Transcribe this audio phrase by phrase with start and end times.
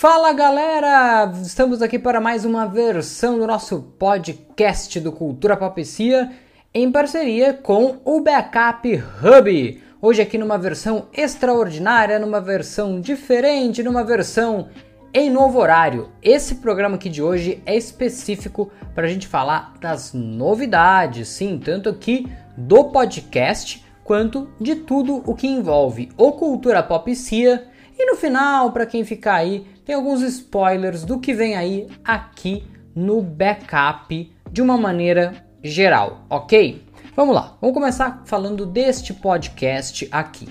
[0.00, 1.28] Fala galera!
[1.42, 6.30] Estamos aqui para mais uma versão do nosso podcast do Cultura Papecia
[6.72, 9.82] em parceria com o Backup Hub.
[10.00, 14.68] Hoje aqui numa versão extraordinária, numa versão diferente, numa versão
[15.12, 16.10] em novo horário.
[16.22, 21.88] Esse programa aqui de hoje é específico para a gente falar das novidades, sim, tanto
[21.88, 22.24] aqui
[22.56, 27.66] do podcast quanto de tudo o que envolve o Cultura Popcia.
[27.98, 32.62] E no final, para quem ficar aí, tem alguns spoilers do que vem aí aqui
[32.94, 35.32] no backup de uma maneira
[35.64, 36.84] geral, ok?
[37.16, 40.46] Vamos lá, vamos começar falando deste podcast aqui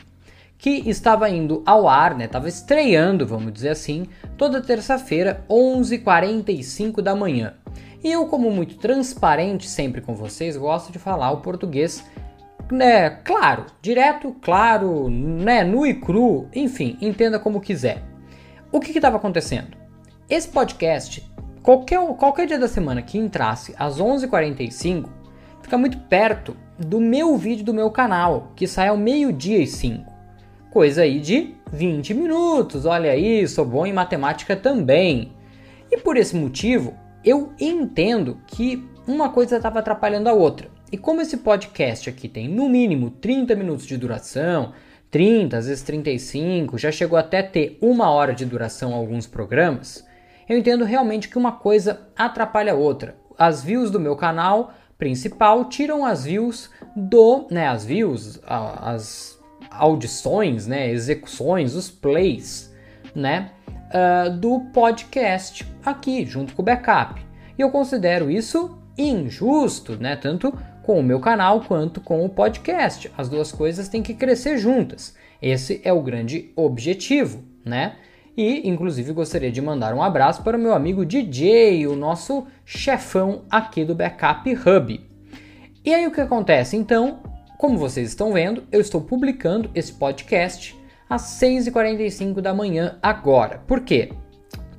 [0.57, 2.25] que estava indo ao ar, né?
[2.25, 7.53] Estava estreando, vamos dizer assim, toda terça-feira, 11h45 da manhã.
[8.03, 12.03] E eu, como muito transparente sempre com vocês, gosto de falar o português,
[12.71, 13.11] né?
[13.11, 15.63] Claro, direto, claro, né?
[15.63, 18.16] Nu e cru, enfim, entenda como quiser.
[18.71, 19.77] O que estava acontecendo?
[20.29, 21.23] Esse podcast,
[21.63, 25.09] qualquer, qualquer dia da semana que entrasse às 11h45,
[25.61, 30.17] fica muito perto do meu vídeo do meu canal, que sai ao meio-dia e 5
[30.77, 32.85] coisa aí de 20 minutos.
[32.85, 35.31] Olha aí, sou bom em matemática também.
[35.91, 36.93] E por esse motivo,
[37.25, 40.69] eu entendo que uma coisa estava atrapalhando a outra.
[40.91, 44.71] E como esse podcast aqui tem no mínimo 30 minutos de duração,
[45.09, 50.05] 30, às vezes 35, já chegou até ter uma hora de duração alguns programas,
[50.47, 53.15] eu entendo realmente que uma coisa atrapalha a outra.
[53.37, 59.37] As views do meu canal principal tiram as views do, né, as views, as
[59.69, 62.73] audições, né, execuções, os plays,
[63.13, 67.21] né, uh, do podcast aqui, junto com o backup.
[67.57, 70.53] E eu considero isso injusto, né, tanto
[70.87, 73.11] com o meu canal quanto com o podcast.
[73.17, 75.13] As duas coisas têm que crescer juntas.
[75.41, 77.97] Esse é o grande objetivo, né?
[78.37, 83.41] E, inclusive, gostaria de mandar um abraço para o meu amigo DJ, o nosso chefão
[83.49, 85.01] aqui do Backup Hub.
[85.83, 86.77] E aí o que acontece?
[86.77, 87.19] Então,
[87.57, 90.73] como vocês estão vendo, eu estou publicando esse podcast
[91.09, 93.61] às 6h45 da manhã agora.
[93.67, 94.13] Por quê?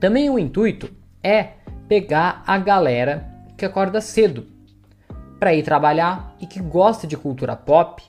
[0.00, 0.90] Também o intuito
[1.22, 1.48] é
[1.86, 4.56] pegar a galera que acorda cedo
[5.38, 8.02] para ir trabalhar e que gosta de cultura pop,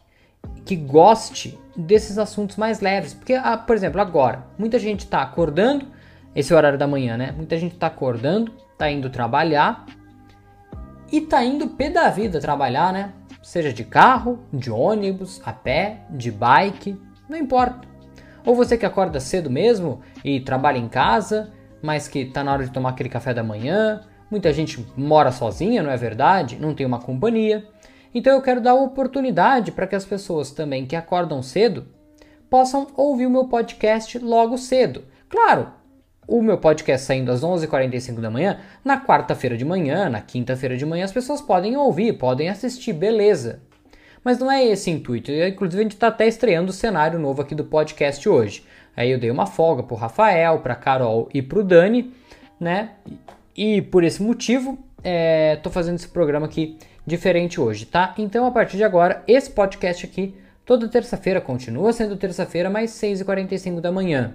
[0.66, 3.14] que goste desses assuntos mais leves.
[3.14, 5.88] Porque, ah, por exemplo, agora, muita gente está acordando,
[6.36, 7.32] esse é o horário da manhã, né?
[7.32, 9.86] Muita gente está acordando, está indo trabalhar
[11.12, 13.14] e tá indo pé da vida trabalhar, né?
[13.42, 17.88] seja de carro, de ônibus, a pé, de bike, não importa.
[18.46, 21.52] Ou você que acorda cedo mesmo e trabalha em casa,
[21.82, 24.02] mas que está na hora de tomar aquele café da manhã.
[24.30, 26.58] Muita gente mora sozinha, não é verdade?
[26.60, 27.66] Não tem uma companhia.
[28.14, 31.88] Então eu quero dar oportunidade para que as pessoas também que acordam cedo
[32.50, 35.04] possam ouvir o meu podcast logo cedo.
[35.28, 35.68] Claro,
[36.28, 40.86] o meu podcast saindo às 11h45 da manhã, na quarta-feira de manhã, na quinta-feira de
[40.86, 43.62] manhã, as pessoas podem ouvir, podem assistir, beleza.
[44.24, 45.32] Mas não é esse o intuito.
[45.32, 48.66] Inclusive, a gente está até estreando o cenário novo aqui do podcast hoje.
[48.96, 52.14] Aí eu dei uma folga pro Rafael, pra Carol e pro Dani,
[52.60, 52.92] né?
[53.62, 58.14] E por esse motivo, é, tô fazendo esse programa aqui diferente hoje, tá?
[58.18, 60.34] Então, a partir de agora, esse podcast aqui,
[60.66, 64.34] toda terça-feira, continua sendo terça-feira, mas 6h45 da manhã.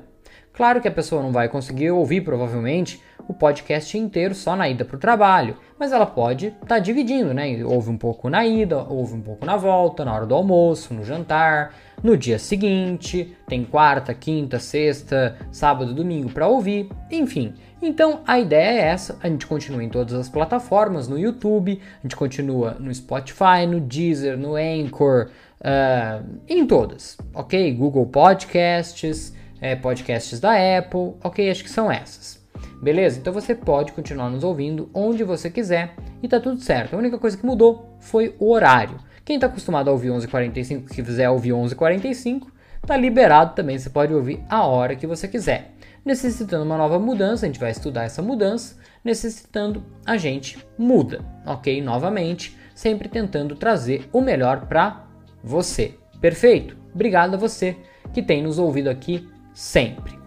[0.52, 4.84] Claro que a pessoa não vai conseguir ouvir, provavelmente, o podcast inteiro só na ida
[4.84, 7.64] para o trabalho, mas ela pode estar tá dividindo, né?
[7.64, 11.02] Ouve um pouco na ida, ouve um pouco na volta, na hora do almoço, no
[11.02, 17.54] jantar, no dia seguinte, tem quarta, quinta, sexta, sábado, domingo para ouvir, enfim.
[17.84, 22.02] Então a ideia é essa: a gente continua em todas as plataformas, no YouTube, a
[22.02, 25.30] gente continua no Spotify, no Deezer, no Anchor,
[25.60, 27.72] uh, em todas, ok?
[27.74, 29.32] Google Podcasts
[29.64, 31.50] é, podcasts da Apple, ok?
[31.50, 32.38] Acho que são essas.
[32.82, 33.18] Beleza?
[33.18, 36.94] Então você pode continuar nos ouvindo onde você quiser e tá tudo certo.
[36.94, 38.98] A única coisa que mudou foi o horário.
[39.24, 42.42] Quem está acostumado a ouvir 11h45, se quiser ouvir 11h45,
[42.86, 43.78] tá liberado também.
[43.78, 45.73] Você pode ouvir a hora que você quiser.
[46.04, 48.76] Necessitando uma nova mudança, a gente vai estudar essa mudança.
[49.02, 51.80] Necessitando, a gente muda, ok?
[51.82, 55.06] Novamente, sempre tentando trazer o melhor para
[55.42, 55.94] você.
[56.20, 56.76] Perfeito?
[56.94, 57.76] Obrigado a você
[58.12, 60.18] que tem nos ouvido aqui sempre.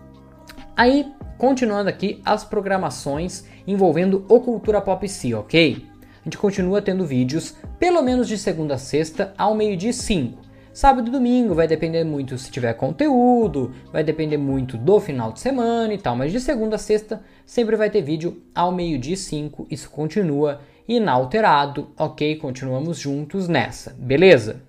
[0.76, 5.86] Aí, continuando aqui as programações envolvendo o Cultura Pop C, ok?
[6.22, 10.47] A gente continua tendo vídeos pelo menos de segunda a sexta ao meio-dia 5.
[10.78, 15.40] Sábado e domingo vai depender muito se tiver conteúdo, vai depender muito do final de
[15.40, 19.66] semana e tal, mas de segunda a sexta sempre vai ter vídeo ao meio-dia 5.
[19.72, 22.36] Isso continua inalterado, ok?
[22.36, 24.62] Continuamos juntos nessa, beleza?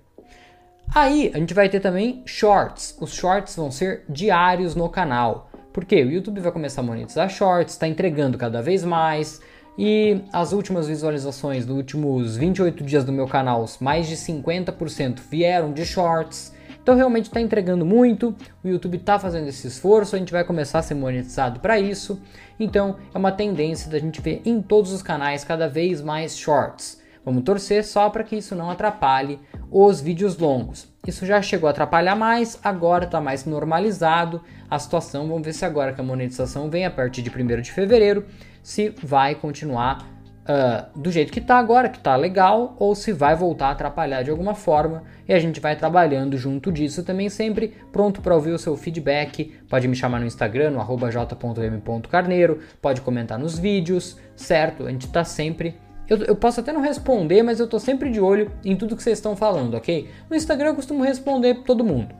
[0.95, 2.97] Aí a gente vai ter também shorts.
[2.99, 5.51] Os shorts vão ser diários no canal.
[5.71, 9.39] Porque o YouTube vai começar a monetizar shorts, está entregando cada vez mais.
[9.81, 15.71] E as últimas visualizações dos últimos 28 dias do meu canal, mais de 50% vieram
[15.71, 16.53] de shorts.
[16.83, 20.79] Então realmente está entregando muito, o YouTube está fazendo esse esforço, a gente vai começar
[20.79, 22.21] a ser monetizado para isso.
[22.59, 27.01] Então é uma tendência da gente ver em todos os canais cada vez mais shorts.
[27.23, 29.39] Vamos torcer só para que isso não atrapalhe
[29.71, 30.89] os vídeos longos.
[31.07, 35.25] Isso já chegou a atrapalhar mais, agora está mais normalizado a situação.
[35.25, 38.25] Vamos ver se agora que a monetização vem a partir de 1 de fevereiro,
[38.69, 40.07] se vai continuar
[40.43, 44.21] uh, do jeito que está agora, que está legal, ou se vai voltar a atrapalhar
[44.21, 45.01] de alguma forma.
[45.27, 49.59] E a gente vai trabalhando junto disso também, sempre pronto para ouvir o seu feedback.
[49.67, 54.85] Pode me chamar no Instagram, no j.m.carneiro, pode comentar nos vídeos, certo?
[54.85, 55.75] A gente está sempre
[56.07, 59.01] eu, eu, posso até não responder, mas eu tô sempre de olho em tudo que
[59.01, 60.09] vocês estão falando, ok?
[60.27, 62.15] No Instagram eu costumo responder todo mundo.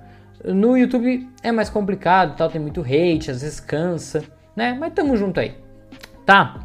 [0.45, 4.23] No YouTube é mais complicado, tal, tem muito hate, às vezes cansa,
[4.55, 4.77] né?
[4.79, 5.55] Mas tamo junto aí,
[6.29, 6.59] tá?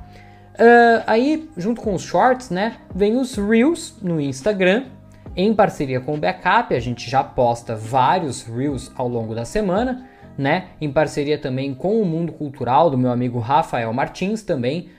[0.57, 4.85] Uh, aí, junto com os shorts, né, vem os Reels no Instagram,
[5.35, 10.07] em parceria com o Backup, a gente já posta vários Reels ao longo da semana,
[10.37, 14.91] né, em parceria também com o Mundo Cultural do meu amigo Rafael Martins, também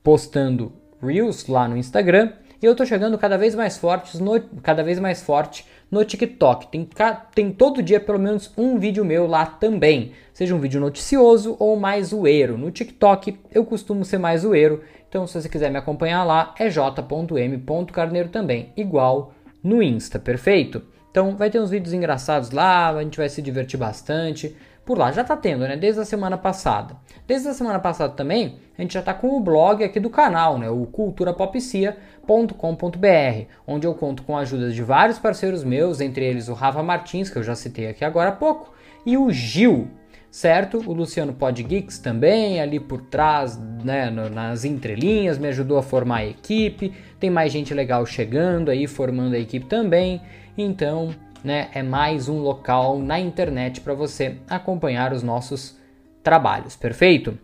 [0.00, 0.72] postando
[1.02, 2.34] Reels lá no Instagram.
[2.62, 6.68] E eu tô chegando cada vez mais forte no, cada vez mais forte no TikTok.
[6.68, 6.88] Tem,
[7.34, 10.12] tem todo dia pelo menos um vídeo meu lá também.
[10.32, 12.58] Seja um vídeo noticioso ou mais zoeiro.
[12.58, 14.82] No TikTok eu costumo ser mais zoeiro.
[15.08, 18.72] Então se você quiser me acompanhar lá é j.m.carneiro também.
[18.76, 19.32] Igual
[19.62, 20.82] no Insta, perfeito?
[21.10, 25.10] Então vai ter uns vídeos engraçados lá, a gente vai se divertir bastante por lá.
[25.10, 25.76] Já está tendo, né?
[25.76, 26.96] Desde a semana passada.
[27.26, 30.58] Desde a semana passada também, a gente já está com o blog aqui do canal,
[30.58, 30.68] né?
[30.68, 36.54] O culturapopicia.com.br, onde eu conto com a ajuda de vários parceiros meus, entre eles o
[36.54, 38.72] Rafa Martins, que eu já citei aqui agora há pouco,
[39.06, 39.88] e o Gil,
[40.30, 40.82] certo?
[40.86, 46.26] O Luciano Podgeeks também, ali por trás, né, nas entrelinhas, me ajudou a formar a
[46.26, 46.92] equipe.
[47.20, 50.20] Tem mais gente legal chegando aí, formando a equipe também.
[50.58, 51.14] Então,
[51.44, 55.76] né, é mais um local na internet para você acompanhar os nossos
[56.22, 57.38] trabalhos, perfeito?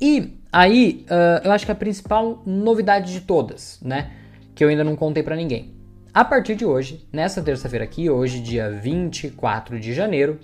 [0.00, 4.12] E aí, uh, eu acho que a principal novidade de todas, né,
[4.54, 5.74] que eu ainda não contei para ninguém.
[6.12, 10.40] A partir de hoje, nessa terça-feira aqui, hoje, dia 24 de janeiro,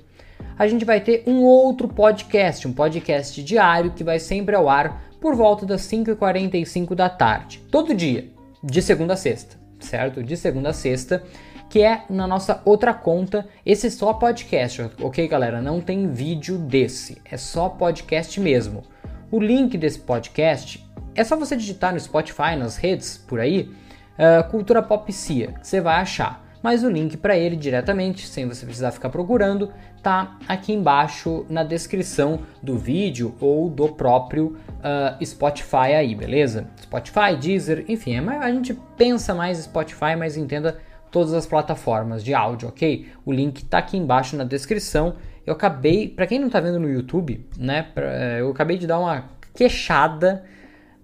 [0.58, 5.02] a gente vai ter um outro podcast, um podcast diário que vai sempre ao ar
[5.20, 8.28] por volta das 5h45 da tarde, todo dia,
[8.62, 10.22] de segunda a sexta, certo?
[10.22, 11.22] De segunda a sexta
[11.68, 13.46] que é na nossa outra conta.
[13.64, 15.60] Esse é só podcast, ok, galera?
[15.60, 18.82] Não tem vídeo desse, é só podcast mesmo.
[19.30, 20.84] O link desse podcast
[21.14, 23.70] é só você digitar no Spotify, nas redes por aí,
[24.18, 26.44] uh, Cultura Pop Cia, você vai achar.
[26.62, 29.72] Mas o link para ele diretamente, sem você precisar ficar procurando,
[30.02, 36.66] tá aqui embaixo na descrição do vídeo ou do próprio uh, Spotify aí, beleza?
[36.80, 40.78] Spotify, Deezer, enfim, é a gente pensa mais Spotify, mas entenda
[41.16, 43.06] todas as plataformas de áudio, ok?
[43.24, 45.16] O link tá aqui embaixo na descrição.
[45.46, 47.88] Eu acabei, para quem não tá vendo no YouTube, né?
[47.96, 49.24] Eh, eu acabei de dar uma
[49.54, 50.44] queixada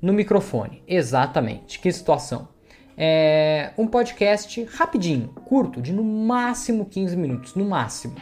[0.03, 0.83] no microfone.
[0.87, 1.79] Exatamente.
[1.79, 2.49] Que situação.
[2.95, 8.17] É um podcast rapidinho, curto, de no máximo 15 minutos, no máximo,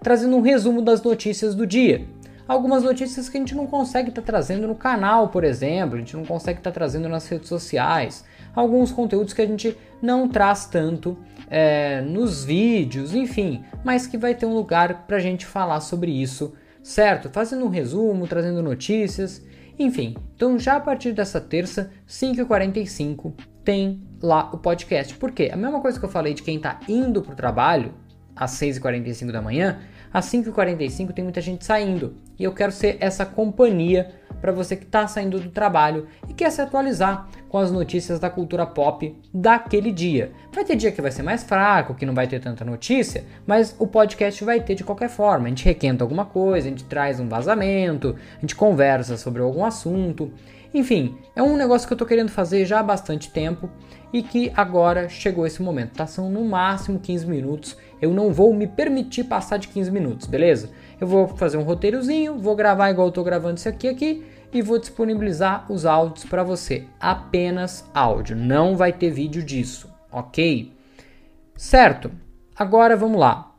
[0.00, 2.06] trazendo um resumo das notícias do dia.
[2.46, 5.98] Algumas notícias que a gente não consegue estar tá trazendo no canal, por exemplo, a
[5.98, 8.24] gente não consegue estar tá trazendo nas redes sociais
[8.54, 11.16] alguns conteúdos que a gente não traz tanto
[11.48, 16.10] é, nos vídeos, enfim, mas que vai ter um lugar para a gente falar sobre
[16.10, 17.30] isso, certo?
[17.30, 19.44] Fazendo um resumo, trazendo notícias,
[19.78, 20.16] enfim.
[20.36, 23.32] Então, já a partir dessa terça, 5h45,
[23.64, 25.14] tem lá o podcast.
[25.16, 25.50] Por quê?
[25.52, 27.94] A mesma coisa que eu falei de quem está indo para o trabalho
[28.36, 29.80] às 6h45 da manhã,
[30.14, 32.14] às 5h45 tem muita gente saindo.
[32.38, 36.50] E eu quero ser essa companhia para você que está saindo do trabalho e quer
[36.50, 40.30] se atualizar com as notícias da cultura pop daquele dia.
[40.52, 43.74] Vai ter dia que vai ser mais fraco, que não vai ter tanta notícia, mas
[43.76, 45.46] o podcast vai ter de qualquer forma.
[45.46, 49.64] A gente requenta alguma coisa, a gente traz um vazamento, a gente conversa sobre algum
[49.64, 50.30] assunto.
[50.72, 53.68] Enfim, é um negócio que eu estou querendo fazer já há bastante tempo
[54.12, 55.94] e que agora chegou esse momento.
[55.94, 56.06] Tá?
[56.06, 57.76] São no máximo 15 minutos.
[58.04, 60.68] Eu não vou me permitir passar de 15 minutos, beleza?
[61.00, 64.60] Eu vou fazer um roteirozinho, vou gravar igual eu estou gravando isso aqui aqui e
[64.60, 66.84] vou disponibilizar os áudios para você.
[67.00, 70.70] Apenas áudio, não vai ter vídeo disso, ok?
[71.56, 72.10] Certo?
[72.54, 73.56] Agora vamos lá.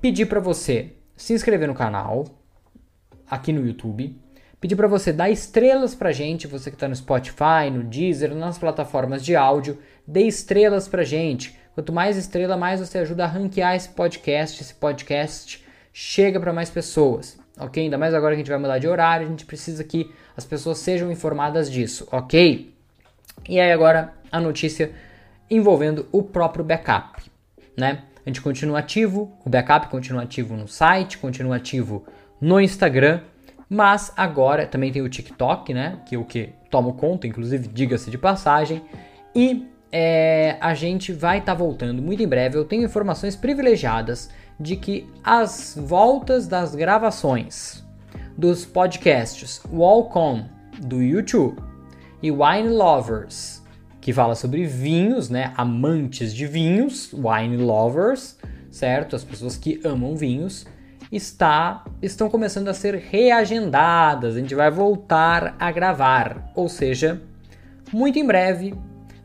[0.00, 2.24] Pedir para você se inscrever no canal
[3.30, 4.20] aqui no YouTube.
[4.60, 8.58] Pedir para você dar estrelas pra gente, você que está no Spotify, no Deezer, nas
[8.58, 11.56] plataformas de áudio, dê estrelas pra gente.
[11.78, 16.68] Quanto mais estrela, mais você ajuda a ranquear esse podcast, esse podcast chega para mais
[16.68, 17.38] pessoas.
[17.56, 17.84] ok?
[17.84, 20.44] Ainda mais agora que a gente vai mudar de horário, a gente precisa que as
[20.44, 22.74] pessoas sejam informadas disso, ok?
[23.48, 24.90] E aí agora a notícia
[25.48, 27.22] envolvendo o próprio backup,
[27.76, 28.02] né?
[28.26, 32.04] A gente continua ativo, o backup continua ativo no site, continua ativo
[32.40, 33.20] no Instagram,
[33.70, 36.00] mas agora também tem o TikTok, né?
[36.06, 38.82] Que é o que tomo conta, inclusive, diga-se de passagem.
[39.32, 42.56] E é, a gente vai estar tá voltando muito em breve.
[42.56, 47.84] Eu tenho informações privilegiadas de que as voltas das gravações
[48.36, 50.44] dos podcasts Walk On
[50.80, 51.60] do YouTube
[52.22, 53.62] e Wine Lovers,
[54.00, 55.52] que fala sobre vinhos, né?
[55.56, 58.36] Amantes de vinhos, wine lovers,
[58.70, 59.16] certo?
[59.16, 60.66] As pessoas que amam vinhos,
[61.10, 64.36] está estão começando a ser reagendadas.
[64.36, 67.20] A gente vai voltar a gravar, ou seja,
[67.92, 68.74] muito em breve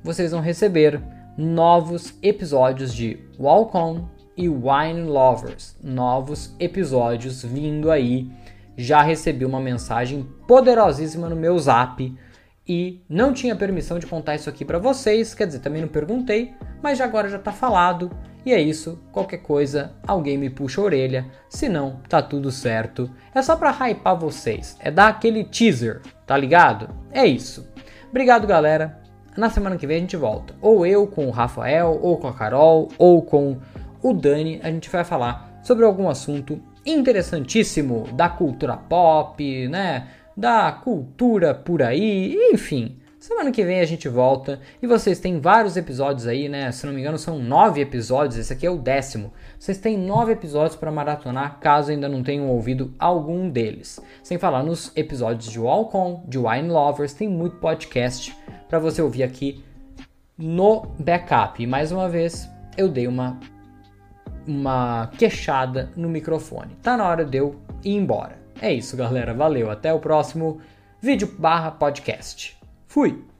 [0.03, 1.01] vocês vão receber
[1.37, 4.05] novos episódios de Walk On
[4.35, 8.29] e Wine Lovers, novos episódios vindo aí.
[8.75, 12.15] Já recebi uma mensagem poderosíssima no meu Zap
[12.67, 16.53] e não tinha permissão de contar isso aqui para vocês, quer dizer, também não perguntei,
[16.81, 18.11] mas já agora já tá falado.
[18.45, 23.09] E é isso, qualquer coisa, alguém me puxa a orelha, se não, tá tudo certo.
[23.33, 26.89] É só para hypar vocês, é dar aquele teaser, tá ligado?
[27.11, 27.65] É isso.
[28.09, 29.02] Obrigado, galera.
[29.35, 30.53] Na semana que vem a gente volta.
[30.61, 33.57] Ou eu com o Rafael, ou com a Carol, ou com
[34.01, 40.07] o Dani, a gente vai falar sobre algum assunto interessantíssimo da cultura pop, né?
[40.35, 42.97] Da cultura por aí, enfim.
[43.23, 46.69] Semana que vem a gente volta e vocês têm vários episódios aí, né?
[46.73, 48.37] Se não me engano, são nove episódios.
[48.37, 49.31] Esse aqui é o décimo.
[49.57, 53.97] Vocês têm nove episódios para maratonar, caso ainda não tenham ouvido algum deles.
[54.21, 58.35] Sem falar nos episódios de Walcon, de Wine Lovers, tem muito podcast
[58.67, 59.63] para você ouvir aqui
[60.37, 61.63] no backup.
[61.63, 63.39] E mais uma vez, eu dei uma
[64.45, 66.75] uma queixada no microfone.
[66.81, 68.37] Tá na hora de eu ir embora.
[68.61, 69.33] É isso, galera.
[69.33, 69.71] Valeu.
[69.71, 70.59] Até o próximo
[71.01, 72.61] vídeo barra podcast.
[72.93, 73.32] Fui!